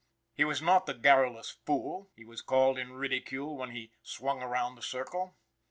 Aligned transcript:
He 0.33 0.43
was 0.43 0.63
not 0.63 0.87
the 0.87 0.95
garrulous 0.95 1.51
fool, 1.63 2.09
he 2.15 2.25
was 2.25 2.41
called 2.41 2.79
in 2.79 2.93
ridicule 2.93 3.55
when 3.55 3.69
he 3.69 3.91
"swung 4.01 4.41
around 4.41 4.73
the 4.73 4.81
circle." 4.81 5.35